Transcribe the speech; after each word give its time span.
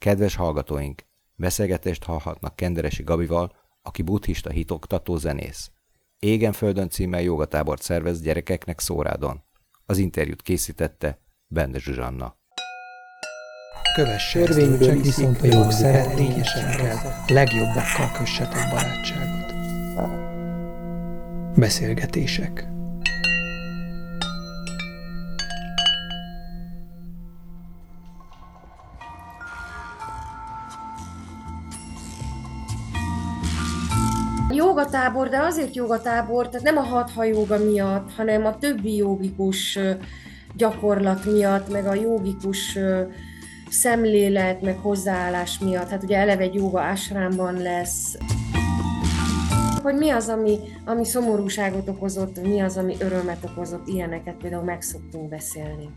Kedves 0.00 0.34
hallgatóink, 0.34 1.02
beszélgetést 1.34 2.04
hallhatnak 2.04 2.56
Kenderesi 2.56 3.02
Gabival, 3.02 3.52
aki 3.82 4.02
buddhista 4.02 4.50
hitoktató 4.50 5.16
zenész. 5.16 5.70
Égen 6.18 6.52
Földön 6.52 6.88
címmel 6.88 7.22
jogatábort 7.22 7.82
szervez 7.82 8.20
gyerekeknek 8.20 8.78
Szórádon. 8.78 9.42
Az 9.86 9.98
interjút 9.98 10.42
készítette 10.42 11.18
Bende 11.46 11.78
Zsuzsanna. 11.78 12.36
Kövesse 13.94 14.38
Törvényből 14.38 15.00
viszont 15.00 15.40
a 15.40 15.46
jog 15.46 15.70
szeretényesekkel, 15.70 17.24
legjobbakkal 17.26 18.10
kössetek 18.18 18.70
barátságot. 18.70 19.52
Beszélgetések 21.56 22.68
Jogatábor, 34.52 35.28
de 35.28 35.38
azért 35.38 35.74
jogatábor, 35.74 36.48
tehát 36.48 36.66
nem 36.66 36.76
a 36.76 36.80
hatha 36.80 37.24
joga 37.24 37.58
miatt, 37.58 38.12
hanem 38.16 38.46
a 38.46 38.58
többi 38.58 38.96
jogikus 38.96 39.78
gyakorlat 40.56 41.24
miatt, 41.24 41.72
meg 41.72 41.86
a 41.86 41.94
jogikus 41.94 42.78
szemlélet, 43.70 44.62
meg 44.62 44.78
hozzáállás 44.78 45.58
miatt. 45.58 45.88
Hát 45.88 46.02
ugye 46.02 46.16
eleve 46.16 46.42
egy 46.42 46.54
joga 46.54 46.80
ásrámban 46.80 47.62
lesz. 47.62 48.18
Hogy 49.82 49.94
mi 49.94 50.10
az, 50.10 50.28
ami, 50.28 50.58
ami 50.84 51.04
szomorúságot 51.04 51.88
okozott, 51.88 52.42
mi 52.42 52.60
az, 52.60 52.76
ami 52.76 52.96
örömet 53.00 53.44
okozott, 53.44 53.88
ilyeneket 53.88 54.34
például 54.34 54.64
meg 54.64 54.82
szoktunk 54.82 55.28
beszélni. 55.28 55.90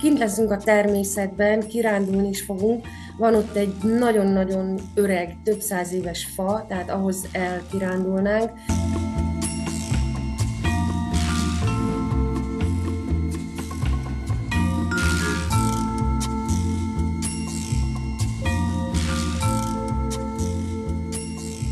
Kint 0.00 0.18
leszünk 0.18 0.50
a 0.50 0.56
természetben, 0.56 1.60
kirándulni 1.60 2.28
is 2.28 2.42
fogunk, 2.42 2.86
van 3.16 3.34
ott 3.34 3.54
egy 3.56 3.74
nagyon-nagyon 3.82 4.80
öreg, 4.94 5.36
több 5.44 5.60
száz 5.60 5.92
éves 5.92 6.24
fa, 6.34 6.64
tehát 6.68 6.90
ahhoz 6.90 7.28
elkirándulnánk. 7.32 8.50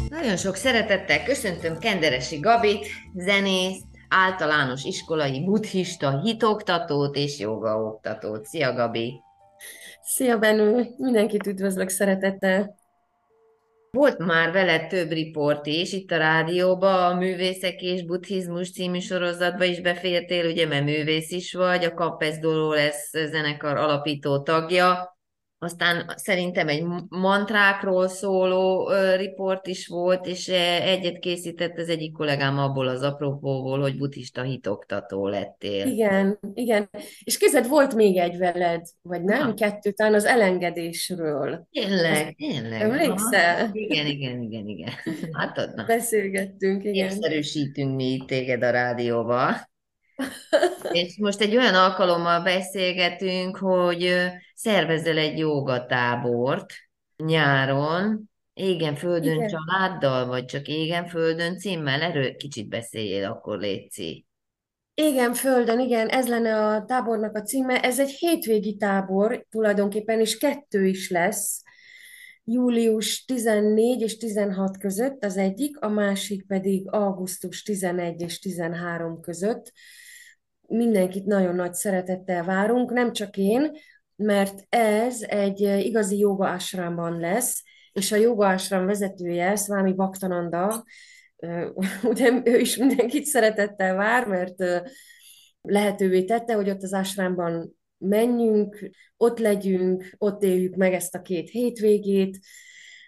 Nagyon 0.09 0.37
sok 0.37 0.57
szeretettel 0.57 1.23
köszöntöm 1.23 1.79
Kenderesi 1.79 2.39
Gabit, 2.39 2.87
zenészt, 3.15 3.85
általános 4.09 4.85
iskolai 4.85 5.45
buddhista 5.45 6.21
hitoktatót 6.21 7.17
és 7.17 7.39
jogaoktatót. 7.39 8.45
Szia 8.45 8.73
Gabi! 8.75 9.32
Szia 10.05 10.39
Benő! 10.39 10.95
Mindenkit 10.97 11.47
üdvözlök 11.47 11.89
szeretettel! 11.89 12.77
Volt 13.91 14.19
már 14.19 14.53
vele 14.53 14.87
több 14.87 15.11
riport 15.11 15.67
is, 15.67 15.93
itt 15.93 16.11
a 16.11 16.17
rádióban, 16.17 17.13
a 17.13 17.19
Művészek 17.19 17.83
és 17.83 18.05
Buddhizmus 18.05 18.73
című 18.73 18.99
sorozatba 18.99 19.65
is 19.65 19.81
befértél, 19.81 20.51
ugye, 20.51 20.67
mert 20.67 20.85
művész 20.85 21.31
is 21.31 21.53
vagy, 21.55 21.85
a 21.85 21.95
Kapesz 21.95 22.41
lesz 22.41 23.11
zenekar 23.11 23.77
alapító 23.77 24.43
tagja, 24.43 25.12
aztán 25.63 26.13
szerintem 26.17 26.69
egy 26.69 26.85
mantrákról 27.09 28.09
szóló 28.09 28.87
uh, 28.87 29.17
riport 29.17 29.67
is 29.67 29.87
volt, 29.87 30.27
és 30.27 30.49
egyet 30.83 31.19
készített 31.19 31.79
az 31.79 31.89
egyik 31.89 32.13
kollégám 32.13 32.59
abból 32.59 32.89
az 32.89 33.03
apropóból, 33.03 33.81
hogy 33.81 33.97
buddhista 33.97 34.43
hitoktató 34.43 35.27
lettél. 35.27 35.87
Igen, 35.87 36.39
igen. 36.55 36.91
És 37.25 37.39
kézed 37.39 37.69
volt 37.69 37.95
még 37.95 38.17
egy 38.17 38.39
veled, 38.39 38.87
vagy 39.03 39.23
nem? 39.23 39.47
Ha. 39.47 39.55
Kettő, 39.55 39.91
talán 39.91 40.15
az 40.15 40.25
elengedésről. 40.25 41.67
Tényleg, 41.71 42.35
tényleg. 42.35 42.81
Emlékszel? 42.81 43.71
Igen, 43.73 44.07
igen, 44.07 44.43
igen, 44.43 44.67
igen. 44.67 44.93
Hát 45.33 45.59
adna. 45.59 45.85
Beszélgettünk, 45.85 46.85
igen. 46.85 47.07
Népszerűsítünk 47.07 47.97
mi 47.97 48.23
téged 48.27 48.63
a 48.63 48.71
rádióba. 48.71 49.71
És 50.93 51.17
most 51.19 51.41
egy 51.41 51.57
olyan 51.57 51.75
alkalommal 51.75 52.43
beszélgetünk, 52.43 53.57
hogy 53.57 54.15
szervezel 54.55 55.19
egy 55.19 55.39
jogatábort 55.39 56.73
nyáron, 57.17 58.31
Égen 58.55 58.97
Földön 58.97 59.35
Igen. 59.35 59.49
családdal, 59.49 60.27
vagy 60.27 60.45
csak 60.45 60.67
Égen 60.67 61.07
Földön 61.07 61.59
címmel? 61.59 62.03
Erről 62.03 62.37
kicsit 62.37 62.69
beszéljél 62.69 63.25
akkor, 63.25 63.59
Léci. 63.59 64.27
Igen, 64.95 65.35
Földön, 65.35 65.81
igen, 65.81 66.09
ez 66.09 66.29
lenne 66.29 66.67
a 66.67 66.85
tábornak 66.85 67.37
a 67.37 67.43
címe. 67.43 67.81
Ez 67.81 68.01
egy 68.01 68.11
hétvégi 68.11 68.77
tábor 68.77 69.47
tulajdonképpen, 69.51 70.21
és 70.21 70.39
kettő 70.39 70.87
is 70.87 71.11
lesz. 71.11 71.63
Július 72.45 73.25
14 73.25 74.01
és 74.01 74.17
16 74.17 74.79
között 74.79 75.25
az 75.25 75.37
egyik, 75.37 75.81
a 75.81 75.89
másik 75.89 76.47
pedig 76.47 76.91
augusztus 76.91 77.63
11 77.63 78.21
és 78.21 78.39
13 78.39 79.21
között 79.21 79.73
mindenkit 80.73 81.25
nagyon 81.25 81.55
nagy 81.55 81.75
szeretettel 81.75 82.45
várunk, 82.45 82.91
nem 82.91 83.13
csak 83.13 83.37
én, 83.37 83.71
mert 84.17 84.67
ez 84.69 85.23
egy 85.23 85.61
igazi 85.61 86.19
joga 86.19 86.47
ásrámban 86.49 87.21
lesz, 87.21 87.63
és 87.93 88.13
a 88.13 88.17
joga 88.17 88.47
ásrám 88.47 88.87
vezetője, 88.87 89.57
Szvámi 89.57 89.93
Baktananda, 89.93 90.85
ugye 92.03 92.41
ő 92.45 92.59
is 92.59 92.77
mindenkit 92.77 93.25
szeretettel 93.25 93.95
vár, 93.95 94.27
mert 94.27 94.85
lehetővé 95.63 96.25
tette, 96.25 96.55
hogy 96.55 96.71
ott 96.71 96.83
az 96.83 96.93
ásrámban 96.93 97.77
menjünk, 97.99 98.91
ott 99.17 99.39
legyünk, 99.39 100.15
ott 100.19 100.43
éljük 100.43 100.75
meg 100.75 100.93
ezt 100.93 101.15
a 101.15 101.23
két 101.23 101.51
hétvégét. 101.51 102.39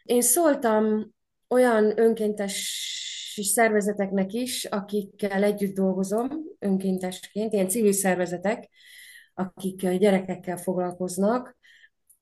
Én 0.02 0.20
szóltam 0.20 1.12
olyan 1.48 1.98
önkéntes 1.98 3.03
szervezeteknek 3.43 4.33
is, 4.33 4.65
akikkel 4.65 5.43
együtt 5.43 5.75
dolgozom 5.75 6.28
önkéntesként, 6.59 7.53
ilyen 7.53 7.69
civil 7.69 7.93
szervezetek, 7.93 8.69
akik 9.34 9.89
gyerekekkel 9.89 10.56
foglalkoznak, 10.56 11.56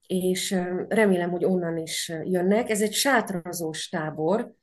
és 0.07 0.51
remélem, 0.89 1.31
hogy 1.31 1.45
onnan 1.45 1.77
is 1.77 2.13
jönnek. 2.23 2.71
Ez 2.71 2.83
egy 2.83 2.93
sátrazós 2.93 3.89
tábor, 3.89 4.55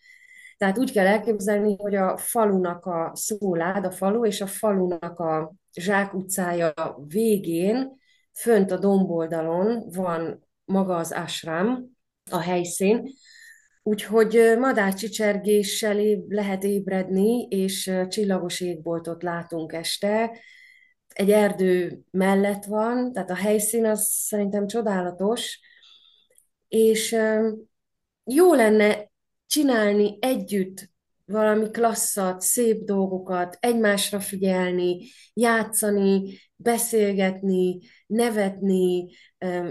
tehát 0.57 0.77
úgy 0.77 0.91
kell 0.91 1.05
elképzelni, 1.05 1.75
hogy 1.77 1.95
a 1.95 2.17
falunak 2.17 2.85
a 2.85 3.11
szólád, 3.13 3.85
a 3.85 3.91
falu, 3.91 4.25
és 4.25 4.41
a 4.41 4.47
falunak 4.47 5.19
a 5.19 5.53
zsák 5.73 6.13
utcája 6.13 6.73
végén, 7.07 7.97
fönt 8.33 8.71
a 8.71 8.77
domboldalon 8.77 9.89
van 9.89 10.47
maga 10.65 10.95
az 10.95 11.13
ásrám, 11.13 11.85
a 12.31 12.39
helyszín, 12.39 13.09
Úgyhogy 13.83 14.55
madárcsicsergéssel 14.59 15.97
lehet 16.27 16.63
ébredni, 16.63 17.47
és 17.49 17.91
csillagos 18.07 18.59
égboltot 18.59 19.23
látunk 19.23 19.73
este. 19.73 20.37
Egy 21.07 21.31
erdő 21.31 21.99
mellett 22.11 22.65
van, 22.65 23.13
tehát 23.13 23.29
a 23.29 23.35
helyszín 23.35 23.85
az 23.85 24.07
szerintem 24.09 24.67
csodálatos, 24.67 25.59
és 26.67 27.15
jó 28.23 28.53
lenne 28.53 29.11
csinálni 29.47 30.17
együtt 30.19 30.89
valami 31.31 31.69
klasszat, 31.69 32.41
szép 32.41 32.83
dolgokat, 32.83 33.57
egymásra 33.59 34.19
figyelni, 34.19 35.07
játszani, 35.33 36.39
beszélgetni, 36.55 37.79
nevetni, 38.07 39.05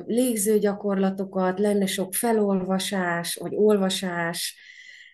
légzőgyakorlatokat, 0.06 1.58
lenne 1.58 1.86
sok 1.86 2.14
felolvasás, 2.14 3.34
vagy 3.34 3.54
olvasás, 3.54 4.56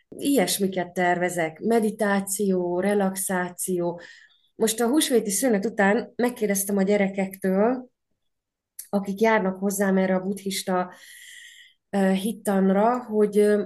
ilyesmiket 0.08 0.92
tervezek, 0.92 1.60
meditáció, 1.60 2.80
relaxáció. 2.80 4.00
Most 4.54 4.80
a 4.80 4.88
húsvéti 4.88 5.30
szünet 5.30 5.64
után 5.64 6.12
megkérdeztem 6.16 6.76
a 6.76 6.82
gyerekektől, 6.82 7.88
akik 8.88 9.20
járnak 9.20 9.58
hozzám 9.58 9.96
erre 9.96 10.14
a 10.14 10.20
buddhista 10.20 10.92
hittanra, 12.20 13.04
hogy 13.04 13.56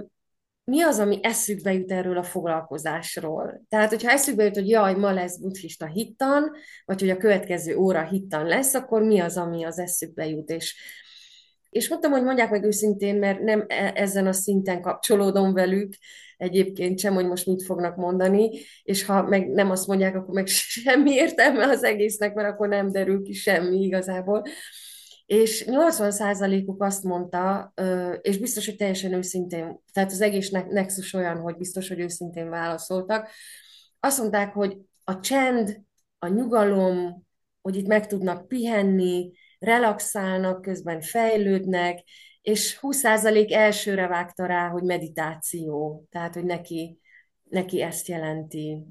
mi 0.69 0.81
az, 0.81 0.99
ami 0.99 1.19
eszükbe 1.21 1.73
jut 1.73 1.91
erről 1.91 2.17
a 2.17 2.23
foglalkozásról. 2.23 3.61
Tehát, 3.69 3.89
hogyha 3.89 4.11
eszükbe 4.11 4.43
jut, 4.43 4.55
hogy 4.55 4.69
jaj, 4.69 4.93
ma 4.93 5.11
lesz 5.11 5.37
buddhista 5.37 5.85
hittan, 5.85 6.51
vagy 6.85 6.99
hogy 6.99 7.09
a 7.09 7.17
következő 7.17 7.75
óra 7.77 8.07
hittan 8.07 8.45
lesz, 8.45 8.73
akkor 8.73 9.01
mi 9.01 9.19
az, 9.19 9.37
ami 9.37 9.63
az 9.63 9.79
eszükbe 9.79 10.27
jut, 10.27 10.49
és 10.49 10.75
és 11.69 11.89
mondtam, 11.89 12.11
hogy 12.11 12.23
mondják 12.23 12.49
meg 12.49 12.63
őszintén, 12.63 13.15
mert 13.15 13.39
nem 13.39 13.65
e- 13.67 13.91
ezen 13.95 14.27
a 14.27 14.31
szinten 14.31 14.81
kapcsolódom 14.81 15.53
velük, 15.53 15.93
egyébként 16.37 16.99
sem, 16.99 17.13
hogy 17.13 17.27
most 17.27 17.45
mit 17.45 17.63
fognak 17.63 17.95
mondani, 17.95 18.49
és 18.83 19.05
ha 19.05 19.23
meg 19.23 19.49
nem 19.49 19.71
azt 19.71 19.87
mondják, 19.87 20.15
akkor 20.15 20.33
meg 20.33 20.47
semmi 20.83 21.11
értelme 21.11 21.65
az 21.67 21.83
egésznek, 21.83 22.33
mert 22.33 22.49
akkor 22.49 22.67
nem 22.67 22.91
derül 22.91 23.23
ki 23.23 23.33
semmi 23.33 23.83
igazából 23.83 24.43
és 25.29 25.65
80%-uk 25.67 26.83
azt 26.83 27.03
mondta, 27.03 27.73
és 28.21 28.37
biztos, 28.37 28.65
hogy 28.65 28.75
teljesen 28.75 29.13
őszintén, 29.13 29.81
tehát 29.93 30.11
az 30.11 30.21
egész 30.21 30.49
nexus 30.49 31.13
olyan, 31.13 31.39
hogy 31.39 31.57
biztos, 31.57 31.87
hogy 31.87 31.99
őszintén 31.99 32.49
válaszoltak, 32.49 33.29
azt 33.99 34.19
mondták, 34.19 34.53
hogy 34.53 34.77
a 35.03 35.19
csend, 35.19 35.81
a 36.19 36.27
nyugalom, 36.27 37.23
hogy 37.61 37.75
itt 37.75 37.87
meg 37.87 38.07
tudnak 38.07 38.47
pihenni, 38.47 39.31
relaxálnak, 39.59 40.61
közben 40.61 41.01
fejlődnek, 41.01 42.03
és 42.41 42.79
20% 42.81 43.51
elsőre 43.51 44.07
vágta 44.07 44.45
rá, 44.45 44.67
hogy 44.67 44.83
meditáció, 44.83 46.05
tehát, 46.09 46.33
hogy 46.33 46.45
neki, 46.45 46.99
neki 47.43 47.81
ezt 47.81 48.07
jelenti. 48.07 48.85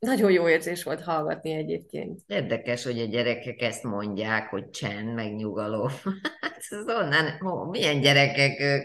Nagyon 0.00 0.30
jó 0.30 0.48
érzés 0.48 0.82
volt 0.82 1.02
hallgatni 1.02 1.52
egyébként. 1.52 2.20
Érdekes, 2.26 2.84
hogy 2.84 2.98
a 3.00 3.04
gyerekek 3.04 3.60
ezt 3.62 3.82
mondják, 3.82 4.48
hogy 4.48 4.70
csend, 4.70 5.14
meg 5.14 5.34
nyugalom. 5.34 5.90
Hát 6.40 6.56
ez 6.68 6.78
onnan, 6.86 7.46
ó, 7.46 7.64
milyen 7.64 8.00
gyerekek 8.00 8.60
ők? 8.60 8.82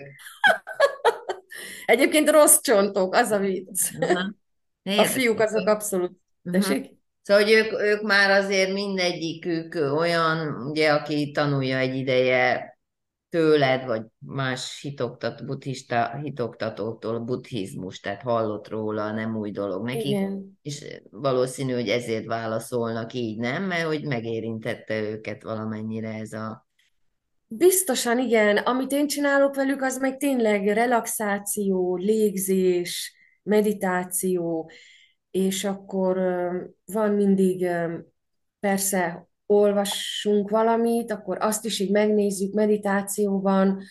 Egyébként 1.85 2.29
rossz 2.29 2.59
csontok, 2.61 3.13
az 3.13 3.31
a 3.31 3.39
vicc. 3.39 3.91
A 4.83 5.03
fiúk 5.03 5.39
azok 5.39 5.67
abszolút. 5.67 6.11
Tessék? 6.51 6.93
Szóval, 7.21 7.43
hogy 7.43 7.51
ők, 7.51 7.81
ők 7.81 8.01
már 8.01 8.29
azért 8.29 8.73
mindegyikük 8.73 9.75
olyan, 9.75 10.67
ugye, 10.69 10.91
aki 10.91 11.31
tanulja 11.31 11.77
egy 11.77 11.95
ideje 11.95 12.74
tőled, 13.35 13.85
vagy 13.85 14.01
más 14.19 14.81
hitoktat, 14.81 15.45
buddhista 15.45 16.19
hitoktatóktól 16.21 17.19
buddhizmus, 17.19 17.99
tehát 17.99 18.21
hallott 18.21 18.67
róla, 18.67 19.11
nem 19.11 19.37
új 19.37 19.51
dolog 19.51 19.85
neki, 19.85 20.07
Igen. 20.07 20.59
és 20.61 21.01
valószínű, 21.09 21.73
hogy 21.73 21.89
ezért 21.89 22.25
válaszolnak 22.25 23.13
így, 23.13 23.37
nem? 23.37 23.63
Mert 23.63 23.83
hogy 23.83 24.05
megérintette 24.05 25.01
őket 25.01 25.43
valamennyire 25.43 26.13
ez 26.13 26.33
a... 26.33 26.67
Biztosan 27.47 28.19
igen. 28.19 28.57
Amit 28.57 28.91
én 28.91 29.07
csinálok 29.07 29.55
velük, 29.55 29.81
az 29.81 29.97
meg 29.97 30.17
tényleg 30.17 30.67
relaxáció, 30.67 31.95
légzés, 31.95 33.15
meditáció, 33.43 34.69
és 35.31 35.63
akkor 35.63 36.17
van 36.85 37.11
mindig 37.11 37.67
persze 38.59 39.27
olvassunk 39.45 40.49
valamit, 40.49 41.11
akkor 41.11 41.37
azt 41.39 41.65
is 41.65 41.79
így 41.79 41.91
megnézzük 41.91 42.53
meditációban, 42.53 43.81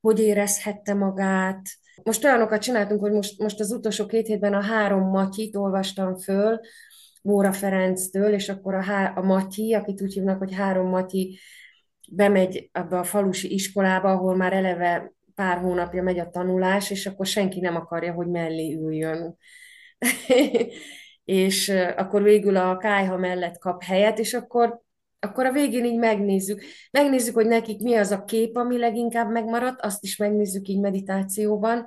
hogy 0.00 0.18
érezhette 0.20 0.94
magát. 0.94 1.62
Most 2.02 2.24
olyanokat 2.24 2.60
csináltunk, 2.60 3.00
hogy 3.00 3.12
most, 3.12 3.38
most 3.38 3.60
az 3.60 3.72
utolsó 3.72 4.06
két 4.06 4.26
hétben 4.26 4.54
a 4.54 4.62
három 4.62 5.08
matyit 5.08 5.56
olvastam 5.56 6.16
föl, 6.16 6.60
Móra 7.22 7.52
Ferenctől, 7.52 8.32
és 8.32 8.48
akkor 8.48 8.74
a, 8.74 8.82
há- 8.82 9.16
a 9.16 9.22
Matyi, 9.22 9.74
akit 9.74 10.02
úgy 10.02 10.12
hívnak, 10.12 10.38
hogy 10.38 10.54
három 10.54 10.88
Matyi, 10.88 11.38
bemegy 12.10 12.70
abba 12.72 12.98
a 12.98 13.04
falusi 13.04 13.52
iskolába, 13.54 14.10
ahol 14.10 14.36
már 14.36 14.52
eleve 14.52 15.12
pár 15.34 15.58
hónapja 15.58 16.02
megy 16.02 16.18
a 16.18 16.30
tanulás, 16.30 16.90
és 16.90 17.06
akkor 17.06 17.26
senki 17.26 17.60
nem 17.60 17.76
akarja, 17.76 18.12
hogy 18.12 18.26
mellé 18.26 18.74
üljön. 18.74 19.36
és 21.24 21.68
akkor 21.96 22.22
végül 22.22 22.56
a 22.56 22.76
kájha 22.76 23.16
mellett 23.16 23.58
kap 23.58 23.82
helyet, 23.82 24.18
és 24.18 24.34
akkor 24.34 24.82
akkor 25.20 25.46
a 25.46 25.52
végén 25.52 25.84
így 25.84 25.98
megnézzük. 25.98 26.62
Megnézzük, 26.90 27.34
hogy 27.34 27.46
nekik 27.46 27.80
mi 27.80 27.94
az 27.94 28.10
a 28.10 28.24
kép, 28.24 28.56
ami 28.56 28.78
leginkább 28.78 29.30
megmaradt, 29.30 29.80
azt 29.80 30.02
is 30.02 30.16
megnézzük 30.16 30.68
így 30.68 30.80
meditációban, 30.80 31.86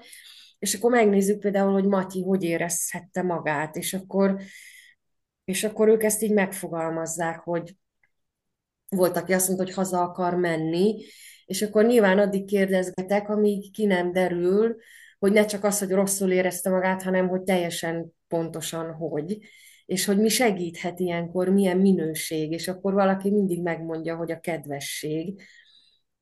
és 0.60 0.74
akkor 0.74 0.92
megnézzük 0.92 1.40
például, 1.40 1.72
hogy 1.72 1.86
Matyi 1.86 2.22
hogy 2.22 2.44
érezhette 2.44 3.22
magát, 3.22 3.76
és 3.76 3.94
akkor, 3.94 4.40
és 5.46 5.64
akkor 5.64 5.88
ők 5.88 6.04
ezt 6.04 6.22
így 6.22 6.34
megfogalmazzák, 6.34 7.40
hogy 7.40 7.76
volt, 8.90 9.18
aki 9.18 9.34
azt 9.34 9.48
mondta, 9.48 9.66
hogy 9.66 9.74
haza 9.74 10.02
akar 10.02 10.36
menni, 10.36 11.04
és 11.46 11.62
akkor 11.62 11.86
nyilván 11.86 12.20
addig 12.20 12.46
kérdezgetek, 12.46 13.30
amíg 13.30 13.72
ki 13.72 13.86
nem 13.86 14.12
derül, 14.12 14.76
hogy 15.20 15.32
ne 15.32 15.46
csak 15.46 15.64
az, 15.64 15.80
hogy 15.80 15.92
rosszul 15.92 16.32
érezte 16.32 16.70
magát, 16.70 17.04
hanem 17.04 17.28
hogy 17.28 17.42
teljesen 17.42 18.14
pontosan 18.28 18.94
hogy 18.94 19.38
és 19.86 20.06
hogy 20.06 20.18
mi 20.18 20.30
segíthet 20.30 21.00
ilyenkor, 21.00 21.50
milyen 21.50 21.78
minőség, 21.78 22.52
és 22.52 22.68
akkor 22.68 22.94
valaki 22.94 23.30
mindig 23.30 23.62
megmondja, 23.62 24.16
hogy 24.16 24.32
a 24.32 24.40
kedvesség, 24.40 25.42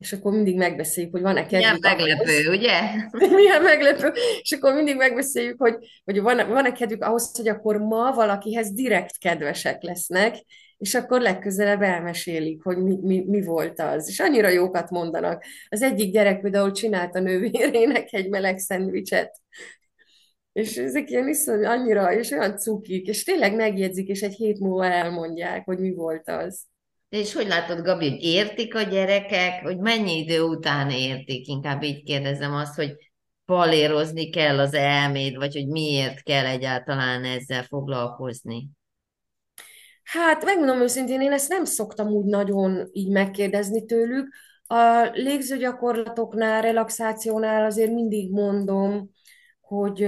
és 0.02 0.14
akkor 0.14 0.32
mindig 0.32 0.58
megbeszéljük, 0.58 1.12
hogy 1.12 1.22
van-e 1.22 1.46
kedvük. 1.46 1.60
Milyen 1.60 1.78
meglepő, 1.82 2.48
ahhoz. 2.48 2.58
ugye? 2.58 2.80
Milyen 3.36 3.62
meglepő. 3.62 4.14
És 4.42 4.52
akkor 4.52 4.74
mindig 4.74 4.96
megbeszéljük, 4.96 5.62
hogy, 5.62 5.76
hogy 6.04 6.22
van-e, 6.22 6.44
van-e 6.44 6.72
kedvük 6.72 7.04
ahhoz, 7.04 7.36
hogy 7.38 7.48
akkor 7.48 7.78
ma 7.78 8.12
valakihez 8.14 8.74
direkt 8.74 9.18
kedvesek 9.18 9.82
lesznek, 9.82 10.36
és 10.78 10.96
akkor 10.96 11.22
legközelebb 11.22 11.82
elmesélik, 11.82 12.64
hogy 12.64 12.78
mi, 12.78 12.98
mi, 13.02 13.24
mi 13.28 13.42
volt 13.42 13.80
az. 13.80 14.10
És 14.10 14.20
annyira 14.20 14.50
jókat 14.50 14.90
mondanak. 14.90 15.44
Az 15.70 15.82
egyik 15.82 16.12
gyerek 16.12 16.42
például 16.42 16.72
csinálta 16.72 17.20
nővérének 17.20 18.14
egy 18.14 18.30
meleg 18.30 18.58
szendvicset, 18.58 19.40
és 20.54 20.78
ezek 20.78 21.10
ilyen 21.10 21.28
iszonyú, 21.28 21.64
annyira, 21.64 22.14
és 22.14 22.32
olyan 22.32 22.58
cukik, 22.58 23.08
és 23.08 23.24
tényleg 23.24 23.56
megjegyzik, 23.56 24.08
és 24.08 24.22
egy 24.22 24.34
hét 24.34 24.60
múlva 24.60 24.86
elmondják, 24.86 25.66
hogy 25.66 25.80
mi 25.80 25.94
volt 25.94 26.30
az. 26.30 26.64
És 27.10 27.34
hogy 27.34 27.48
látod, 27.48 27.82
Gabi, 27.82 28.10
hogy 28.10 28.24
értik 28.24 28.76
a 28.76 28.82
gyerekek, 28.82 29.62
hogy 29.64 29.78
mennyi 29.78 30.18
idő 30.18 30.42
után 30.42 30.90
értik? 30.90 31.48
Inkább 31.48 31.84
így 31.84 32.04
kérdezem 32.04 32.54
azt, 32.54 32.76
hogy 32.76 32.96
palérozni 33.46 34.30
kell 34.30 34.60
az 34.60 34.74
elméd, 34.74 35.36
vagy 35.36 35.54
hogy 35.54 35.68
miért 35.68 36.24
kell 36.24 36.46
egyáltalán 36.46 37.24
ezzel 37.24 37.64
foglalkozni? 37.64 38.70
Hát, 40.04 40.46
megmondom 40.46 40.82
őszintén, 40.82 41.22
én 41.22 41.32
ezt 41.32 41.50
nem 41.50 41.66
szoktam 41.66 42.08
úgy 42.08 42.26
nagyon 42.26 42.90
így 42.92 43.10
megkérdezni 43.10 43.86
tőlük. 43.86 44.34
A 44.68 45.10
légzőgyakorlatoknál, 45.14 46.62
relaxációnál 46.62 47.66
azért 47.66 47.92
mindig 47.92 48.32
mondom, 48.32 49.12
hogy 49.72 50.04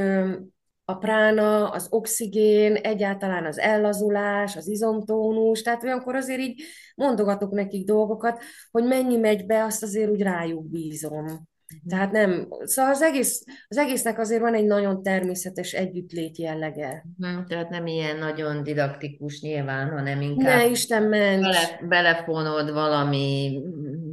a 0.86 0.98
prána, 0.98 1.70
az 1.70 1.88
oxigén, 1.90 2.76
egyáltalán 2.76 3.46
az 3.46 3.58
ellazulás, 3.58 4.56
az 4.56 4.68
izomtónus, 4.68 5.62
tehát 5.62 5.84
olyankor 5.84 6.16
azért 6.16 6.40
így 6.40 6.64
mondogatok 6.96 7.52
nekik 7.52 7.86
dolgokat, 7.86 8.44
hogy 8.72 8.84
mennyi 8.84 9.18
megy 9.18 9.46
be, 9.46 9.64
azt 9.64 9.84
azért 9.84 10.12
úgy 10.12 10.22
rájuk 10.22 10.70
bízom. 10.70 11.48
Tehát 11.88 12.12
nem, 12.12 12.48
szóval 12.64 12.92
az, 12.92 13.02
egész, 13.02 13.44
az 13.68 13.78
egésznek 13.78 14.20
azért 14.20 14.42
van 14.42 14.54
egy 14.54 14.66
nagyon 14.66 15.04
természetes 15.04 15.74
együttlét 15.74 16.38
jellege. 16.38 17.06
Tehát 17.48 17.70
nem 17.70 17.88
ilyen 17.88 18.18
nagyon 18.18 18.64
didaktikus 18.64 19.42
nyilván, 19.42 19.90
hanem 19.90 20.22
inkább 20.22 20.58
ne, 20.58 20.70
Isten 20.70 21.04
ments. 21.04 21.42
Bele, 21.42 21.80
belefonod 21.88 22.72
valami, 22.72 23.62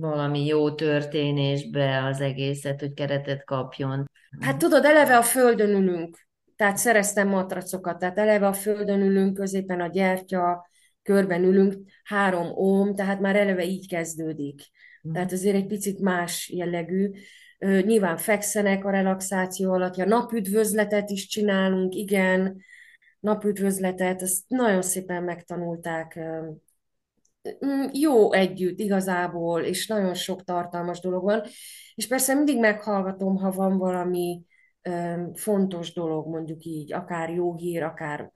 valami 0.00 0.46
jó 0.46 0.74
történésbe 0.74 2.04
az 2.04 2.20
egészet, 2.20 2.80
hogy 2.80 2.94
keretet 2.94 3.44
kapjon. 3.44 4.04
Hát 4.40 4.56
tudod, 4.56 4.84
eleve 4.84 5.16
a 5.16 5.22
földön 5.22 5.70
ülünk, 5.70 6.28
tehát 6.56 6.76
szereztem 6.76 7.28
matracokat, 7.28 7.98
tehát 7.98 8.18
eleve 8.18 8.46
a 8.46 8.52
földön 8.52 9.00
ülünk, 9.00 9.34
középen 9.34 9.80
a 9.80 9.86
gyertya, 9.86 10.68
körben 11.02 11.44
ülünk, 11.44 11.74
három 12.04 12.46
óm, 12.46 12.94
tehát 12.94 13.20
már 13.20 13.36
eleve 13.36 13.64
így 13.64 13.88
kezdődik. 13.88 14.62
Tehát 15.12 15.32
azért 15.32 15.56
egy 15.56 15.66
picit 15.66 16.00
más 16.00 16.52
jellegű. 16.54 17.10
Nyilván 17.60 18.16
fekszenek 18.16 18.84
a 18.84 18.90
relaxáció 18.90 19.72
alatt, 19.72 19.96
a 19.96 20.04
napüdvözletet 20.04 21.10
is 21.10 21.26
csinálunk, 21.26 21.94
igen, 21.94 22.62
napüdvözletet, 23.20 24.22
ezt 24.22 24.44
nagyon 24.48 24.82
szépen 24.82 25.22
megtanulták. 25.22 26.18
Mm, 27.66 27.84
jó 27.92 28.32
együtt 28.32 28.78
igazából, 28.78 29.62
és 29.62 29.86
nagyon 29.86 30.14
sok 30.14 30.44
tartalmas 30.44 31.00
dolog 31.00 31.22
van. 31.22 31.42
És 31.94 32.06
persze 32.06 32.34
mindig 32.34 32.58
meghallgatom, 32.58 33.36
ha 33.36 33.50
van 33.50 33.78
valami 33.78 34.44
fontos 35.34 35.92
dolog, 35.92 36.28
mondjuk 36.28 36.64
így, 36.64 36.92
akár 36.92 37.30
jó 37.30 37.56
hír, 37.56 37.82
akár 37.82 38.32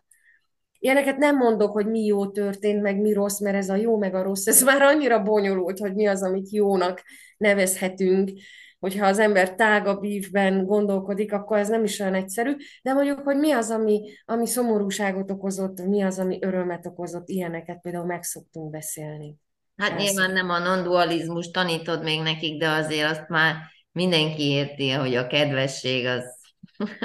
Ilyeneket 0.85 1.17
nem 1.17 1.37
mondok, 1.37 1.73
hogy 1.73 1.87
mi 1.87 2.05
jó 2.05 2.31
történt, 2.31 2.83
meg 2.83 3.01
mi 3.01 3.13
rossz, 3.13 3.41
mert 3.41 3.57
ez 3.57 3.69
a 3.69 3.77
jó, 3.77 3.99
meg 3.99 4.15
a 4.15 4.23
rossz, 4.23 4.47
ez 4.47 4.63
már 4.71 4.83
annyira 4.83 5.23
bonyolult, 5.23 5.79
hogy 5.79 5.95
mi 5.95 6.07
az, 6.07 6.23
amit 6.23 6.51
jónak 6.51 7.03
nevezhetünk, 7.37 8.31
hogyha 8.85 9.07
az 9.07 9.19
ember 9.19 9.55
tágabb 9.55 10.05
ívben 10.05 10.67
gondolkodik, 10.67 11.33
akkor 11.33 11.59
ez 11.59 11.69
nem 11.69 11.85
is 11.85 12.01
olyan 12.01 12.15
egyszerű, 12.15 12.57
de 12.83 12.93
mondjuk, 12.93 13.19
hogy 13.19 13.37
mi 13.37 13.53
az, 13.53 13.71
ami, 13.71 14.01
ami 14.25 14.47
szomorúságot 14.47 15.31
okozott, 15.31 15.81
mi 15.81 16.03
az, 16.03 16.19
ami 16.19 16.39
örömet 16.41 16.87
okozott, 16.87 17.29
ilyeneket 17.29 17.81
például 17.81 18.05
meg 18.05 18.23
szoktunk 18.23 18.71
beszélni. 18.71 19.35
Hát 19.77 19.91
Persze. 19.91 20.05
nyilván 20.05 20.33
nem 20.33 20.51
a 20.51 20.59
non-dualizmus 20.59 21.51
tanítod 21.51 22.03
még 22.03 22.23
nekik, 22.23 22.59
de 22.59 22.69
azért 22.69 23.11
azt 23.11 23.29
már 23.29 23.55
mindenki 23.93 24.43
érti, 24.43 24.91
hogy 24.91 25.15
a 25.15 25.27
kedvesség 25.27 26.07
az, 26.07 26.25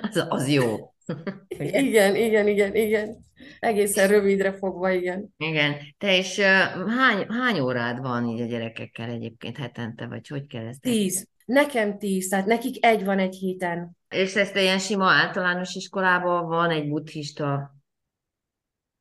az, 0.01 0.25
az 0.29 0.47
jó. 0.47 0.93
igen, 1.83 2.15
igen, 2.15 2.47
igen, 2.47 2.75
igen. 2.75 3.17
Egészen 3.59 4.07
rövidre 4.07 4.53
fogva, 4.53 4.91
igen. 4.91 5.33
Igen. 5.37 5.75
Te 5.97 6.17
is 6.17 6.37
uh, 6.37 6.45
hány, 6.87 7.25
hány 7.29 7.59
órád 7.59 8.01
van 8.01 8.25
így 8.25 8.41
a 8.41 8.45
gyerekekkel 8.45 9.09
egyébként 9.09 9.57
hetente, 9.57 10.07
vagy 10.07 10.27
hogy 10.27 10.47
kell 10.47 10.65
ezt? 10.65 10.81
Tíz. 10.81 11.27
Nekem 11.49 11.97
tíz, 11.97 12.27
tehát 12.27 12.45
nekik 12.45 12.85
egy 12.85 13.05
van 13.05 13.19
egy 13.19 13.35
héten. 13.35 13.97
És 14.09 14.35
ezt 14.35 14.55
ilyen 14.55 14.79
sima 14.79 15.05
általános 15.05 15.75
iskolában 15.75 16.47
van 16.47 16.69
egy 16.69 16.89
buddhista 16.89 17.75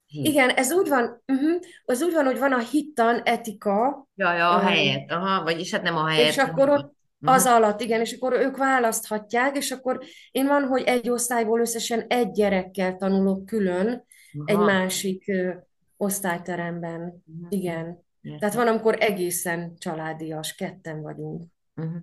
hit. 0.07 0.27
Igen, 0.27 0.49
ez 0.49 0.73
úgy 0.73 0.89
van, 0.89 1.23
uh-huh, 1.27 1.61
az 1.85 2.03
úgy 2.03 2.13
van, 2.13 2.25
hogy 2.25 2.39
van 2.39 2.53
a 2.53 2.59
hittan 2.59 3.21
etika. 3.23 4.07
Ja, 4.15 4.33
ja, 4.33 4.51
a 4.51 4.59
helyet, 4.59 5.11
aha, 5.11 5.43
vagyis 5.43 5.71
hát 5.71 5.83
nem 5.83 5.97
a 5.97 6.09
helyet. 6.09 6.29
És 6.29 6.39
akkor 6.39 6.69
ott 6.69 6.97
az 7.21 7.45
uh-huh. 7.45 7.57
alatt, 7.57 7.81
igen, 7.81 8.01
és 8.01 8.13
akkor 8.13 8.33
ők 8.33 8.57
választhatják, 8.57 9.57
és 9.57 9.71
akkor 9.71 10.01
én 10.31 10.47
van, 10.47 10.63
hogy 10.65 10.83
egy 10.83 11.11
osztályból 11.11 11.61
összesen 11.61 12.01
egy 12.01 12.31
gyerekkel 12.31 12.97
tanulok 12.97 13.47
külön, 13.47 13.87
Aha. 13.87 14.45
egy 14.45 14.59
másik 14.59 15.29
ö, 15.29 15.55
osztályteremben. 15.97 17.01
Uh-huh. 17.01 17.47
Igen. 17.49 18.07
Értem. 18.21 18.39
Tehát 18.39 18.55
van, 18.55 18.67
amikor 18.67 18.97
egészen 19.01 19.75
családias, 19.79 20.55
ketten 20.55 21.03
vagyunk. 21.03 21.43
Uh-huh. 21.77 22.03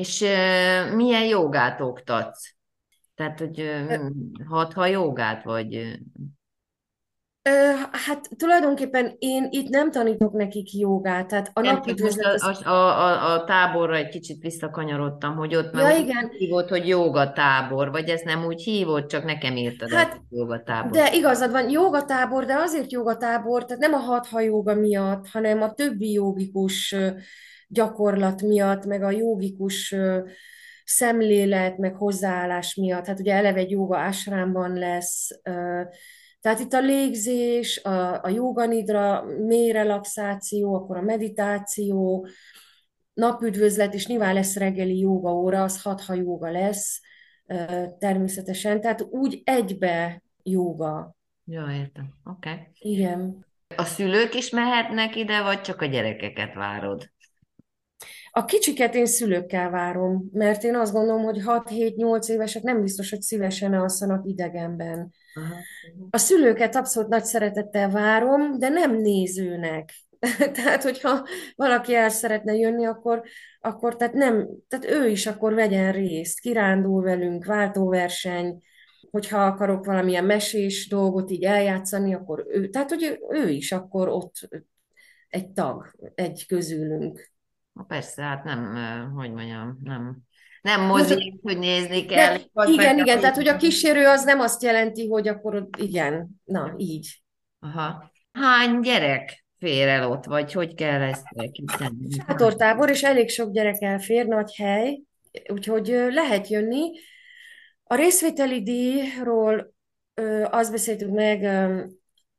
És 0.00 0.20
milyen 0.94 1.24
jogát 1.24 1.80
oktatsz? 1.80 2.54
Tehát, 3.14 3.38
hogy 3.38 3.60
uh, 3.60 4.10
hatha 4.48 4.86
jogát, 4.86 5.44
vagy... 5.44 5.98
Hát 7.90 8.28
tulajdonképpen 8.36 9.14
én 9.18 9.46
itt 9.50 9.68
nem 9.68 9.90
tanítok 9.90 10.32
nekik 10.32 10.72
jogát, 10.72 11.26
tehát 11.26 11.50
a 11.52 11.60
nem, 11.60 11.82
most 12.02 12.18
a, 12.18 12.48
az... 12.48 12.66
a, 12.66 12.70
a, 12.70 13.32
a 13.32 13.44
táborra 13.44 13.96
egy 13.96 14.08
kicsit 14.08 14.42
visszakanyarodtam, 14.42 15.36
hogy 15.36 15.56
ott 15.56 15.74
ja, 15.76 15.96
igen. 15.96 16.30
hívott, 16.38 16.68
hogy 16.68 16.88
jogatábor, 16.88 17.90
vagy 17.90 18.08
ez 18.08 18.20
nem 18.20 18.44
úgy 18.44 18.62
hívott, 18.62 19.08
csak 19.08 19.24
nekem 19.24 19.56
írtad 19.56 19.90
hát, 19.90 20.12
hogy 20.12 20.20
jogatábor. 20.38 20.90
De 20.90 21.12
igazad 21.12 21.50
van, 21.50 21.70
jogatábor, 21.70 22.44
de 22.44 22.54
azért 22.54 22.92
jogatábor, 22.92 23.64
tehát 23.64 23.82
nem 23.82 23.94
a 23.94 23.98
hatha 23.98 24.40
joga 24.40 24.74
miatt, 24.74 25.28
hanem 25.28 25.62
a 25.62 25.72
többi 25.72 26.12
jogikus 26.12 26.94
gyakorlat 27.70 28.42
miatt, 28.42 28.84
meg 28.84 29.02
a 29.02 29.10
jogikus 29.10 29.94
szemlélet, 30.84 31.78
meg 31.78 31.94
hozzáállás 31.94 32.74
miatt. 32.74 33.06
Hát 33.06 33.20
ugye 33.20 33.34
eleve 33.34 33.58
egy 33.58 33.70
joga 33.70 33.98
ásrámban 33.98 34.72
lesz, 34.72 35.28
tehát 36.40 36.60
itt 36.60 36.72
a 36.72 36.80
légzés, 36.80 37.82
a, 37.82 38.22
a 38.22 38.28
joganidra, 38.28 39.24
mély 39.24 39.70
relaxáció, 39.70 40.74
akkor 40.74 40.96
a 40.96 41.02
meditáció, 41.02 42.26
napüdvözlet, 43.12 43.94
és 43.94 44.06
nyilván 44.06 44.34
lesz 44.34 44.56
reggeli 44.56 44.98
joga 44.98 45.30
óra, 45.30 45.62
az 45.62 45.82
hatha 45.82 46.14
joga 46.14 46.50
lesz 46.50 47.00
természetesen, 47.98 48.80
tehát 48.80 49.02
úgy 49.02 49.42
egybe 49.44 50.22
joga. 50.42 51.14
Jó, 51.44 51.70
értem. 51.70 52.14
Oké. 52.24 52.50
Okay. 52.50 52.66
Igen. 52.78 53.46
A 53.76 53.84
szülők 53.84 54.34
is 54.34 54.50
mehetnek 54.50 55.16
ide, 55.16 55.42
vagy 55.42 55.60
csak 55.60 55.80
a 55.80 55.86
gyerekeket 55.86 56.54
várod? 56.54 57.10
A 58.32 58.44
kicsiket 58.44 58.94
én 58.94 59.06
szülőkkel 59.06 59.70
várom, 59.70 60.28
mert 60.32 60.64
én 60.64 60.76
azt 60.76 60.92
gondolom, 60.92 61.22
hogy 61.22 61.40
6-7-8 61.44 62.28
évesek 62.28 62.62
nem 62.62 62.80
biztos, 62.80 63.10
hogy 63.10 63.22
szívesen 63.22 63.74
alszanak 63.74 64.26
idegenben. 64.26 65.12
Aha. 65.34 65.54
A 66.10 66.18
szülőket 66.18 66.76
abszolút 66.76 67.08
nagy 67.08 67.24
szeretettel 67.24 67.90
várom, 67.90 68.58
de 68.58 68.68
nem 68.68 68.96
nézőnek. 68.96 69.92
tehát, 70.54 70.82
hogyha 70.82 71.26
valaki 71.56 71.94
el 71.94 72.08
szeretne 72.08 72.54
jönni, 72.54 72.86
akkor, 72.86 73.22
akkor 73.60 73.96
tehát 73.96 74.14
nem, 74.14 74.48
tehát 74.68 74.90
ő 74.90 75.08
is 75.08 75.26
akkor 75.26 75.54
vegyen 75.54 75.92
részt, 75.92 76.40
kirándul 76.40 77.02
velünk, 77.02 77.44
váltóverseny, 77.44 78.62
hogyha 79.10 79.44
akarok 79.44 79.84
valamilyen 79.84 80.24
mesés 80.24 80.88
dolgot 80.88 81.30
így 81.30 81.44
eljátszani, 81.44 82.14
akkor 82.14 82.46
ő, 82.48 82.68
tehát, 82.68 82.88
hogy 82.88 83.18
ő 83.30 83.48
is 83.48 83.72
akkor 83.72 84.08
ott 84.08 84.48
egy 85.28 85.50
tag, 85.50 85.94
egy 86.14 86.46
közülünk. 86.46 87.30
Persze, 87.86 88.22
hát 88.22 88.44
nem, 88.44 88.74
hogy 89.14 89.32
mondjam, 89.32 89.78
nem, 89.82 90.18
nem 90.62 90.80
mozi, 90.80 91.38
hogy 91.42 91.58
nézni 91.58 92.04
kell. 92.04 92.36
De, 92.36 92.70
igen, 92.70 92.98
igen, 92.98 93.20
tehát 93.20 93.36
hogy 93.36 93.48
a 93.48 93.56
kísérő 93.56 94.06
az 94.06 94.24
nem 94.24 94.40
azt 94.40 94.62
jelenti, 94.62 95.08
hogy 95.08 95.28
akkor 95.28 95.68
igen, 95.78 96.28
na, 96.44 96.74
így. 96.76 97.22
Aha. 97.58 98.12
Hány 98.32 98.80
gyerek 98.80 99.44
fér 99.58 99.88
el 99.88 100.10
ott, 100.10 100.24
vagy 100.24 100.52
hogy 100.52 100.74
kell 100.74 101.00
ezt 101.00 101.26
elképzelni? 101.34 102.10
Sátortábor, 102.26 102.90
és 102.90 103.02
elég 103.02 103.28
sok 103.28 103.52
gyerek 103.52 103.82
elfér, 103.82 104.26
nagy 104.26 104.54
hely, 104.54 105.00
úgyhogy 105.52 105.86
lehet 106.08 106.48
jönni. 106.48 106.90
A 107.84 107.94
részvételi 107.94 108.62
díjról 108.62 109.74
azt 110.44 110.70
beszéltük 110.70 111.10
meg 111.10 111.68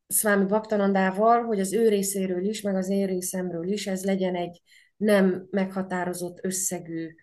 Szvámi 0.07 0.45
Baktanandával, 0.45 1.43
hogy 1.43 1.59
az 1.59 1.73
ő 1.73 1.89
részéről 1.89 2.43
is, 2.45 2.61
meg 2.61 2.75
az 2.75 2.89
én 2.89 3.05
részemről 3.05 3.67
is 3.67 3.87
ez 3.87 4.05
legyen 4.05 4.35
egy 4.35 4.61
nem 5.01 5.47
meghatározott 5.51 6.39
összegű 6.43 7.15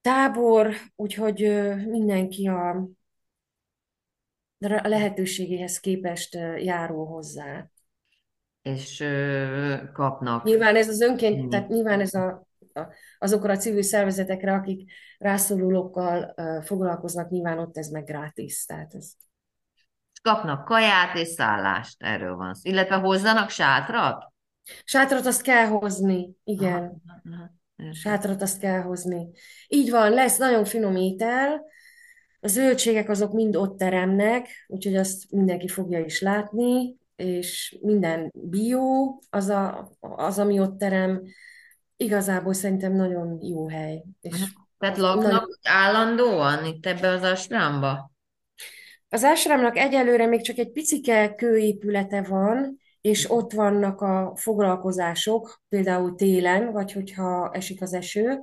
tábor, 0.00 0.74
úgyhogy 0.96 1.38
mindenki 1.86 2.46
a 2.48 2.88
lehetőségéhez 4.82 5.78
képest 5.78 6.34
járó 6.56 7.04
hozzá. 7.04 7.70
És 8.62 9.04
kapnak. 9.92 10.44
Nyilván 10.44 10.76
ez 10.76 10.88
az 10.88 11.00
önként, 11.00 11.44
mm. 11.44 11.48
tehát 11.48 11.68
nyilván 11.68 12.00
ez 12.00 12.14
a, 12.14 12.46
a, 12.72 12.80
azokra 13.18 13.52
a 13.52 13.56
civil 13.56 13.82
szervezetekre, 13.82 14.52
akik 14.52 14.92
rászorulókkal 15.18 16.34
foglalkoznak, 16.62 17.30
nyilván 17.30 17.58
ott 17.58 17.76
ez 17.76 17.88
meg 17.88 18.04
gratis. 18.04 18.64
Tehát 18.64 18.94
ez... 18.94 19.12
Kapnak 20.22 20.64
kaját 20.64 21.16
és 21.16 21.28
szállást, 21.28 22.02
erről 22.02 22.36
van 22.36 22.54
szó. 22.54 22.70
Illetve 22.70 22.94
hozzanak 22.94 23.50
sátrat? 23.50 24.32
Sátrat 24.84 25.26
azt 25.26 25.42
kell 25.42 25.66
hozni, 25.66 26.36
igen. 26.44 27.02
Aha, 27.06 27.52
aha, 27.76 27.92
Sátrat 27.92 28.42
azt 28.42 28.60
kell 28.60 28.80
hozni. 28.80 29.28
Így 29.68 29.90
van, 29.90 30.10
lesz 30.12 30.36
nagyon 30.36 30.64
finom 30.64 30.96
étel, 30.96 31.64
a 32.40 32.48
zöldségek 32.48 33.08
azok 33.08 33.32
mind 33.32 33.56
ott 33.56 33.78
teremnek, 33.78 34.48
úgyhogy 34.66 34.96
azt 34.96 35.30
mindenki 35.30 35.68
fogja 35.68 36.04
is 36.04 36.20
látni, 36.20 36.96
és 37.16 37.78
minden 37.80 38.30
bio 38.34 39.18
az, 39.30 39.48
a, 39.48 39.92
az 40.00 40.38
ami 40.38 40.60
ott 40.60 40.78
terem. 40.78 41.22
Igazából 41.96 42.52
szerintem 42.52 42.92
nagyon 42.92 43.38
jó 43.42 43.68
hely. 43.68 44.04
És 44.20 44.44
Tehát 44.78 44.96
laknak 44.96 45.30
nagyon... 45.32 45.48
állandóan 45.62 46.64
itt 46.64 46.86
ebbe 46.86 47.08
az 47.08 47.22
asrámba? 47.22 48.12
Az 49.08 49.24
ásrámnak 49.24 49.76
egyelőre 49.76 50.26
még 50.26 50.42
csak 50.42 50.58
egy 50.58 50.70
picike 50.70 51.34
kőépülete 51.34 52.22
van, 52.22 52.79
és 53.00 53.30
ott 53.30 53.52
vannak 53.52 54.00
a 54.00 54.32
foglalkozások, 54.36 55.60
például 55.68 56.14
télen, 56.14 56.72
vagy 56.72 56.92
hogyha 56.92 57.50
esik 57.52 57.82
az 57.82 57.94
eső. 57.94 58.42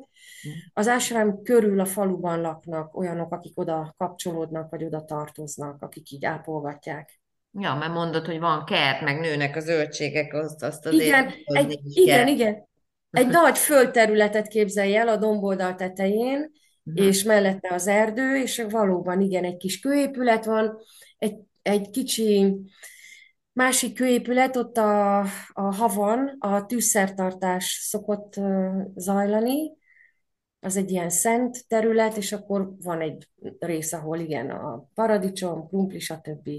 Az 0.73 0.87
ásrám 0.87 1.41
körül 1.43 1.79
a 1.79 1.85
faluban 1.85 2.41
laknak 2.41 2.97
olyanok, 2.97 3.33
akik 3.33 3.59
oda 3.59 3.93
kapcsolódnak, 3.97 4.69
vagy 4.69 4.83
oda 4.83 5.05
tartoznak, 5.05 5.81
akik 5.81 6.11
így 6.11 6.25
ápolgatják. 6.25 7.21
Ja, 7.59 7.75
mert 7.75 7.93
mondod, 7.93 8.25
hogy 8.25 8.39
van 8.39 8.65
kert, 8.65 9.01
meg 9.01 9.19
nőnek 9.19 9.55
a 9.55 9.59
zöldségek, 9.59 10.33
azt, 10.33 10.63
azt 10.63 10.85
azért 10.85 11.03
igen, 11.03 11.33
egy, 11.45 11.79
igen, 11.83 12.17
kell. 12.17 12.27
igen. 12.27 12.67
Egy 13.11 13.27
nagy 13.27 13.57
földterületet 13.57 14.47
képzelj 14.47 14.95
el 14.95 15.07
a 15.07 15.17
domboldal 15.17 15.75
tetején, 15.75 16.51
uh-huh. 16.83 17.05
és 17.05 17.23
mellette 17.23 17.73
az 17.73 17.87
erdő, 17.87 18.41
és 18.41 18.65
valóban 18.69 19.21
igen, 19.21 19.43
egy 19.43 19.57
kis 19.57 19.79
kőépület 19.79 20.45
van, 20.45 20.77
egy, 21.17 21.37
egy 21.61 21.89
kicsi 21.89 22.55
Másik 23.57 23.93
kőépület, 23.93 24.55
ott 24.55 24.77
a, 24.77 25.19
a 25.53 25.75
havon 25.75 26.35
a 26.39 26.65
tűzszertartás 26.65 27.79
szokott 27.81 28.33
zajlani, 28.95 29.71
az 30.59 30.77
egy 30.77 30.91
ilyen 30.91 31.09
szent 31.09 31.67
terület, 31.67 32.17
és 32.17 32.31
akkor 32.31 32.75
van 32.81 33.01
egy 33.01 33.29
rész, 33.59 33.93
ahol 33.93 34.19
igen, 34.19 34.49
a 34.49 34.89
paradicsom, 34.93 35.67
krumpli, 35.67 35.99
stb. 35.99 36.49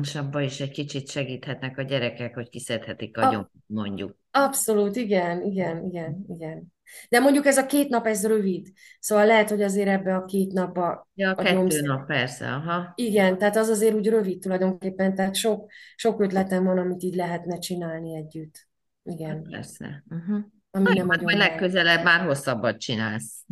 És 0.00 0.14
abban 0.14 0.42
is 0.42 0.60
egy 0.60 0.70
kicsit 0.70 1.10
segíthetnek 1.10 1.78
a 1.78 1.82
gyerekek, 1.82 2.34
hogy 2.34 2.48
kiszedhetik 2.48 3.16
a, 3.16 3.34
a 3.34 3.50
mondjuk. 3.66 4.16
Abszolút, 4.30 4.96
igen, 4.96 5.42
igen, 5.42 5.84
igen, 5.84 6.24
igen. 6.28 6.76
De 7.08 7.20
mondjuk 7.20 7.46
ez 7.46 7.56
a 7.56 7.66
két 7.66 7.88
nap, 7.88 8.06
ez 8.06 8.26
rövid. 8.26 8.68
Szóval 9.00 9.26
lehet, 9.26 9.48
hogy 9.48 9.62
azért 9.62 9.88
ebbe 9.88 10.14
a 10.14 10.24
két 10.24 10.52
napba... 10.52 11.08
Ja, 11.14 11.28
a, 11.28 11.32
a 11.32 11.34
kettő 11.34 11.54
nyomsz... 11.56 11.80
nap, 11.80 12.06
persze, 12.06 12.46
aha. 12.46 12.92
Igen, 12.94 13.38
tehát 13.38 13.56
az 13.56 13.68
azért 13.68 13.94
úgy 13.94 14.08
rövid 14.08 14.40
tulajdonképpen, 14.40 15.14
tehát 15.14 15.34
sok, 15.34 15.70
sok 15.96 16.20
ötletem 16.20 16.64
van, 16.64 16.78
amit 16.78 17.02
így 17.02 17.14
lehetne 17.14 17.58
csinálni 17.58 18.16
együtt. 18.16 18.68
Igen. 19.02 19.28
Hát 19.28 19.50
persze. 19.50 20.04
Uh-huh. 20.10 20.44
Ami 20.70 20.98
nem 20.98 21.06
majd 21.06 21.22
legközelebb 21.22 22.04
már 22.04 22.20
hosszabbat 22.20 22.78
csinálsz. 22.78 23.44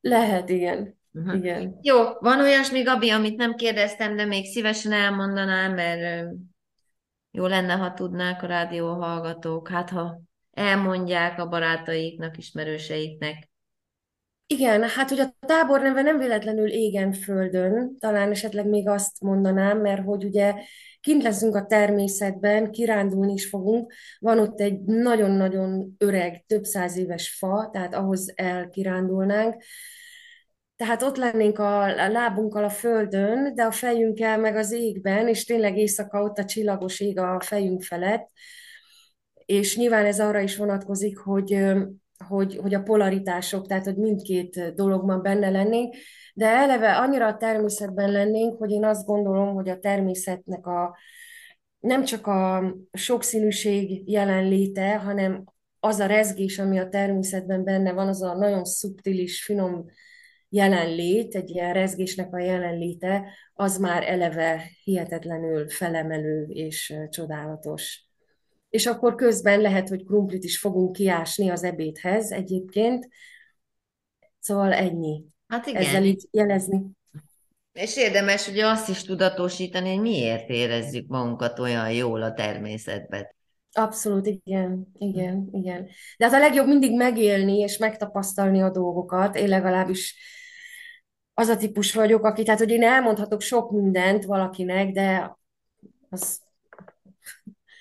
Lehet, 0.00 0.48
igen. 0.48 0.98
Uh-huh. 1.16 1.36
Igen. 1.36 1.78
Jó, 1.82 1.96
van 2.18 2.40
olyasmi, 2.40 2.82
Gabi, 2.82 3.10
amit 3.10 3.36
nem 3.36 3.54
kérdeztem, 3.54 4.16
de 4.16 4.24
még 4.24 4.44
szívesen 4.44 4.92
elmondanám, 4.92 5.74
mert 5.74 6.28
jó 7.30 7.46
lenne, 7.46 7.72
ha 7.72 7.92
tudnák 7.92 8.42
a 8.42 8.46
rádió 8.46 8.88
hallgatók, 8.88 9.68
hát 9.68 9.90
ha 9.90 10.20
elmondják 10.50 11.38
a 11.38 11.48
barátaiknak, 11.48 12.38
ismerőseiknek. 12.38 13.50
Igen, 14.46 14.82
hát 14.82 15.08
hogy 15.08 15.20
a 15.20 15.34
tábor 15.46 15.82
neve 15.82 16.02
nem 16.02 16.18
véletlenül 16.18 16.68
égen 16.68 17.12
földön, 17.12 17.96
talán 17.98 18.30
esetleg 18.30 18.68
még 18.68 18.88
azt 18.88 19.20
mondanám, 19.20 19.80
mert 19.80 20.04
hogy 20.04 20.24
ugye 20.24 20.54
kint 21.00 21.22
leszünk 21.22 21.54
a 21.54 21.66
természetben, 21.66 22.70
kirándulni 22.70 23.32
is 23.32 23.48
fogunk, 23.48 23.92
van 24.18 24.38
ott 24.38 24.60
egy 24.60 24.80
nagyon-nagyon 24.80 25.94
öreg, 25.98 26.44
több 26.46 26.64
száz 26.64 26.96
éves 26.96 27.36
fa, 27.38 27.70
tehát 27.72 27.94
ahhoz 27.94 28.32
elkirándulnánk, 28.34 29.62
tehát 30.76 31.02
ott 31.02 31.16
lennénk 31.16 31.58
a 31.58 31.86
lábunkkal 32.08 32.64
a 32.64 32.70
földön, 32.70 33.54
de 33.54 33.64
a 33.64 33.70
fejünkkel 33.70 34.38
meg 34.38 34.56
az 34.56 34.72
égben, 34.72 35.28
és 35.28 35.44
tényleg 35.44 35.76
éjszaka 35.76 36.22
ott 36.22 36.38
a 36.38 36.44
csillagos 36.44 37.00
ég 37.00 37.18
a 37.18 37.40
fejünk 37.40 37.82
felett, 37.82 38.30
és 39.44 39.76
nyilván 39.76 40.04
ez 40.04 40.20
arra 40.20 40.40
is 40.40 40.56
vonatkozik, 40.56 41.18
hogy, 41.18 41.64
hogy, 42.28 42.56
hogy 42.56 42.74
a 42.74 42.82
polaritások, 42.82 43.66
tehát 43.66 43.84
hogy 43.84 43.96
mindkét 43.96 44.74
dologban 44.74 45.22
benne 45.22 45.50
lennénk, 45.50 45.94
de 46.34 46.46
eleve 46.46 46.96
annyira 46.96 47.26
a 47.26 47.36
természetben 47.36 48.10
lennénk, 48.10 48.58
hogy 48.58 48.70
én 48.70 48.84
azt 48.84 49.06
gondolom, 49.06 49.54
hogy 49.54 49.68
a 49.68 49.78
természetnek 49.78 50.66
a 50.66 50.96
nem 51.78 52.04
csak 52.04 52.26
a 52.26 52.74
sokszínűség 52.92 54.10
jelenléte, 54.10 54.96
hanem 54.96 55.44
az 55.80 55.98
a 55.98 56.06
rezgés, 56.06 56.58
ami 56.58 56.78
a 56.78 56.88
természetben 56.88 57.64
benne 57.64 57.92
van, 57.92 58.08
az 58.08 58.22
a 58.22 58.34
nagyon 58.34 58.64
szubtilis, 58.64 59.44
finom 59.44 59.84
jelenlét, 60.48 61.34
egy 61.34 61.50
ilyen 61.50 61.72
rezgésnek 61.72 62.32
a 62.32 62.38
jelenléte, 62.38 63.32
az 63.54 63.78
már 63.78 64.02
eleve 64.02 64.70
hihetetlenül 64.84 65.68
felemelő 65.68 66.46
és 66.48 66.94
csodálatos. 67.10 68.04
És 68.70 68.86
akkor 68.86 69.14
közben 69.14 69.60
lehet, 69.60 69.88
hogy 69.88 70.04
krumplit 70.04 70.44
is 70.44 70.58
fogunk 70.58 70.92
kiásni 70.92 71.48
az 71.48 71.64
ebédhez 71.64 72.30
egyébként. 72.30 73.08
Szóval 74.38 74.72
ennyi. 74.72 75.24
Hát 75.48 75.66
igen. 75.66 75.82
Ezzel 75.82 76.04
így 76.04 76.28
jelezni. 76.30 76.82
És 77.72 77.96
érdemes 77.96 78.48
ugye 78.48 78.66
azt 78.66 78.88
is 78.88 79.02
tudatosítani, 79.02 79.88
hogy 79.88 80.00
miért 80.00 80.48
érezzük 80.48 81.08
magunkat 81.08 81.58
olyan 81.58 81.92
jól 81.92 82.22
a 82.22 82.32
természetben. 82.32 83.35
Abszolút, 83.76 84.26
igen, 84.26 84.86
igen, 84.98 85.48
igen. 85.52 85.88
De 86.16 86.24
hát 86.24 86.34
a 86.34 86.38
legjobb 86.38 86.66
mindig 86.66 86.96
megélni 86.96 87.58
és 87.58 87.78
megtapasztalni 87.78 88.62
a 88.62 88.70
dolgokat. 88.70 89.36
Én 89.36 89.48
legalábbis 89.48 90.16
az 91.34 91.48
a 91.48 91.56
típus 91.56 91.94
vagyok, 91.94 92.24
aki, 92.24 92.42
tehát 92.42 92.60
hogy 92.60 92.70
én 92.70 92.82
elmondhatok 92.82 93.40
sok 93.40 93.70
mindent 93.70 94.24
valakinek, 94.24 94.90
de 94.90 95.36
az, 96.10 96.40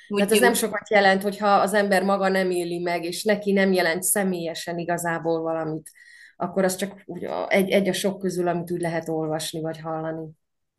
Úgy 0.07 0.17
tehát 0.17 0.33
az 0.33 0.39
nem 0.39 0.53
sokat 0.53 0.89
jelent, 0.89 1.21
hogyha 1.21 1.47
az 1.47 1.73
ember 1.73 2.03
maga 2.03 2.27
nem 2.27 2.51
éli 2.51 2.79
meg, 2.79 3.03
és 3.03 3.23
neki 3.23 3.51
nem 3.51 3.73
jelent 3.73 4.03
személyesen 4.03 4.77
igazából 4.77 5.41
valamit, 5.41 5.89
akkor 6.35 6.63
az 6.63 6.75
csak 6.75 7.01
úgy 7.05 7.27
egy, 7.47 7.69
egy 7.69 7.87
a 7.87 7.93
sok 7.93 8.19
közül, 8.19 8.47
amit 8.47 8.71
úgy 8.71 8.81
lehet 8.81 9.09
olvasni 9.09 9.61
vagy 9.61 9.79
hallani. 9.79 10.29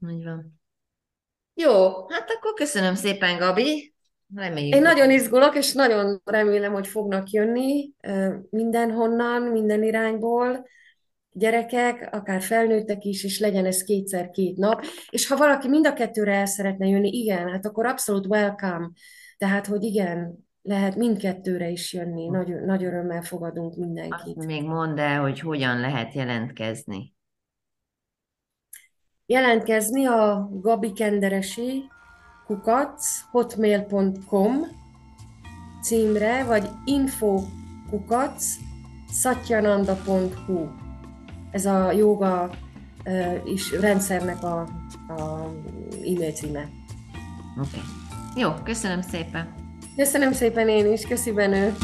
Úgy 0.01 0.25
van. 0.25 0.61
Jó, 1.55 2.09
hát 2.09 2.31
akkor 2.31 2.53
köszönöm 2.55 2.95
szépen, 2.95 3.39
Gabi. 3.39 3.96
Reméljük. 4.35 4.75
Én 4.75 4.83
nagyon 4.83 5.11
izgulok, 5.11 5.57
és 5.57 5.73
nagyon 5.73 6.21
remélem, 6.25 6.73
hogy 6.73 6.87
fognak 6.87 7.31
jönni 7.31 7.91
mindenhonnan, 8.51 9.43
minden 9.43 9.83
irányból 9.83 10.67
gyerekek, 11.31 12.09
akár 12.13 12.43
felnőttek 12.43 13.05
is, 13.05 13.25
és 13.25 13.39
legyen 13.39 13.67
ez 13.67 13.83
kétszer 13.83 14.31
két 14.31 14.57
nap. 14.57 14.85
És 15.11 15.27
ha 15.27 15.37
valaki 15.37 15.69
mind 15.69 15.87
a 15.87 15.93
kettőre 15.93 16.35
el 16.35 16.47
szeretne 16.47 16.87
jönni, 16.87 17.09
igen, 17.09 17.49
hát 17.49 17.67
akkor 17.67 17.87
abszolút 17.87 18.27
welcome. 18.27 18.91
Tehát, 19.39 19.67
hogy 19.67 19.83
igen, 19.83 20.47
lehet 20.63 20.97
mindkettőre 20.97 21.69
is 21.69 21.93
jönni. 21.93 22.27
Nagy, 22.29 22.55
nagy 22.65 22.85
örömmel 22.85 23.23
fogadunk 23.23 23.77
mindenkit. 23.77 24.37
Azt 24.37 24.47
még 24.47 24.63
mondd 24.63 24.99
el, 24.99 25.21
hogy 25.21 25.41
hogyan 25.41 25.81
lehet 25.81 26.15
jelentkezni. 26.15 27.15
Jelentkezni 29.27 30.07
a 30.07 30.49
Gabi 30.53 30.93
Kenderesi 30.93 31.91
kukac 32.47 33.05
hotmail.com 33.31 34.53
címre, 35.83 36.45
vagy 36.45 36.69
info 36.85 37.43
kukac 37.91 38.45
satyananda.hu. 39.11 40.69
Ez 41.51 41.67
a 41.67 41.93
joga 41.93 42.51
is 43.45 43.73
rendszernek 43.73 44.43
a, 44.43 44.61
a 45.09 45.51
e-mail 45.91 46.33
címe. 46.33 46.69
Oké. 47.59 47.69
Okay. 47.69 47.81
Jó, 48.37 48.51
köszönöm 48.65 49.01
szépen. 49.01 49.55
Köszönöm 49.97 50.33
szépen 50.33 50.69
én 50.69 50.93
is, 50.93 51.07
köszi 51.07 51.33
Benő. 51.33 51.75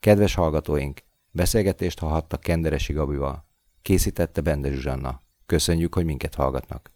Kedves 0.00 0.34
hallgatóink, 0.34 1.00
beszélgetést 1.30 1.98
hallhattak 1.98 2.40
Kenderesi 2.40 2.92
Gabival. 2.92 3.46
Készítette 3.82 4.40
Bende 4.40 4.70
Zsuzsanna. 4.70 5.22
Köszönjük, 5.46 5.94
hogy 5.94 6.04
minket 6.04 6.34
hallgatnak. 6.34 6.86